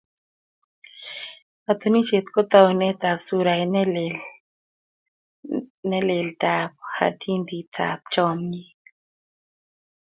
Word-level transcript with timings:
katunisiet 1.65 2.25
ko 2.33 2.41
taunetab 2.51 3.19
surait 3.27 3.69
nelel 5.89 6.27
tab 6.41 6.71
hatindi 6.97 7.59
tab 7.75 7.99
chamyet 8.13 8.79